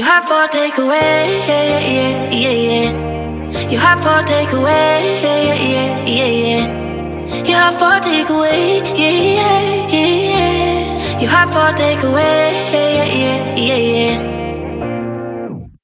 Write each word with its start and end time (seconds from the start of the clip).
You 0.00 0.06
have 0.06 0.24
for 0.24 0.48
takeaway, 0.48 1.28
yeah, 1.46 1.78
yeah, 1.78 2.32
yeah, 2.32 2.56
yeah. 2.72 3.68
You 3.68 3.78
have 3.78 4.00
for 4.00 4.24
takeaway, 4.24 5.22
yeah, 5.22 5.42
yeah, 5.44 6.06
yeah, 6.06 6.24
yeah. 6.48 7.44
You 7.44 7.54
have 7.54 7.74
for 7.74 8.00
takeaway, 8.00 8.80
yeah, 8.96 9.10
yeah, 9.36 9.60
yeah, 9.92 10.06
yeah. 10.32 11.20
You 11.20 11.28
have 11.28 11.52
for 11.52 11.68
a 11.68 11.74
takeaway, 11.74 12.72
yeah, 12.72 13.04
yeah, 13.12 13.56
yeah, 13.56 13.76
yeah. 13.76 14.16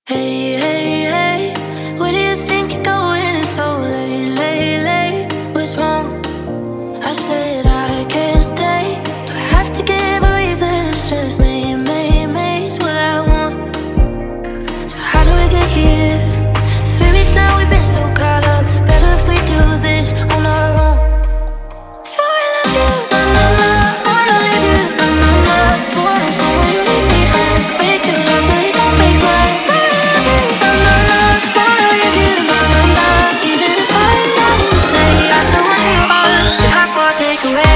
Hey, 0.07 0.57
hey, 0.63 1.03
hey, 1.13 1.95
where 1.99 2.13
do 2.13 2.19
you 2.19 2.37
think 2.37 2.73
you're 2.73 2.85
going? 2.85 3.37
It's 3.37 3.51
so 3.51 3.81
late, 3.81 4.31
late, 4.31 4.83
late. 4.83 5.55
What's 5.55 5.77
wrong? 5.77 5.96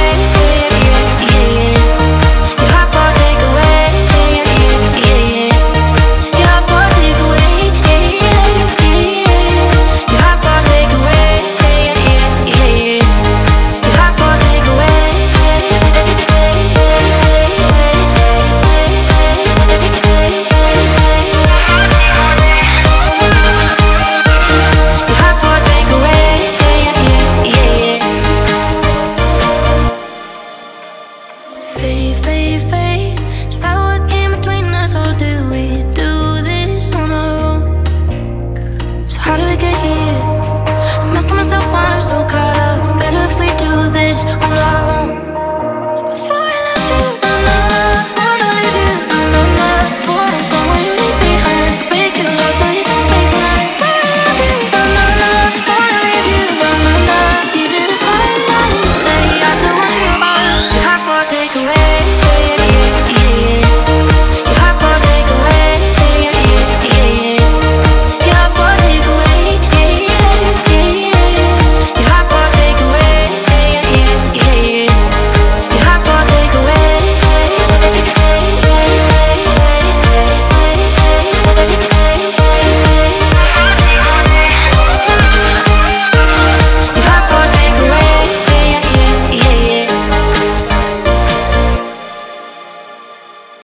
away 0.00 0.39